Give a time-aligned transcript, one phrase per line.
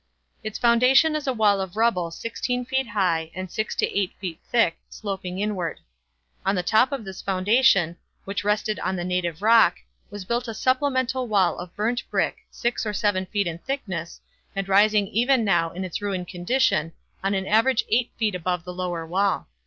[0.43, 4.39] Its foundation is a wall of rubble sixteen feet high and six to eight feet
[4.49, 5.79] thick, sloping inward.
[6.43, 9.75] On the top of this foundation, which rested on the native rock,
[10.09, 14.19] was built a supplemental wall of burnt brick six or seven feet in thickness
[14.55, 16.93] and rising even now in its ruined condition
[17.23, 19.47] on an average eight feet above the lower wall.